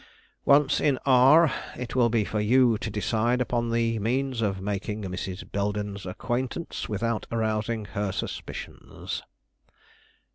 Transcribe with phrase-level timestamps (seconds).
[0.45, 5.03] Once in R, it will be for you to decide upon the means of making
[5.03, 5.51] Mrs.
[5.51, 9.21] Belden's acquaintance without arousing her suspicions.